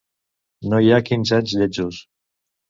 [0.71, 2.01] No hi ha quinze anys lletjos.